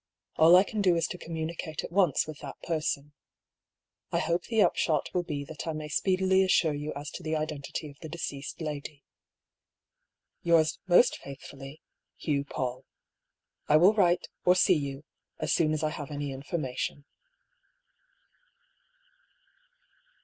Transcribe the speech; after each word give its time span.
All 0.37 0.55
I 0.55 0.63
can 0.63 0.81
do 0.81 0.95
is 0.95 1.05
to 1.09 1.17
communicate 1.19 1.83
at 1.83 1.91
once 1.91 2.25
with 2.25 2.39
that 2.39 2.59
person. 2.63 3.13
I 4.11 4.17
hope 4.17 4.45
the 4.45 4.63
upshot 4.63 5.11
will 5.13 5.21
be 5.21 5.43
that 5.45 5.67
I 5.67 5.73
may 5.73 5.89
speedily 5.89 6.43
assure 6.43 6.73
you 6.73 6.91
as 6.95 7.11
to 7.11 7.21
the 7.21 7.35
identity 7.35 7.87
of 7.91 7.99
the 7.99 8.09
deceased 8.09 8.59
lady. 8.61 9.03
Yours 10.41 10.79
most 10.87 11.19
faithfully, 11.19 11.83
"Hugh 12.17 12.43
Paull.•• 12.45 12.79
I 13.67 13.77
will 13.77 13.93
write, 13.93 14.27
or 14.43 14.55
see 14.55 14.73
you, 14.73 15.03
as 15.37 15.53
soon 15.53 15.71
as 15.71 15.83
I 15.83 15.91
have 15.91 16.09
any 16.09 16.31
information." 16.31 17.05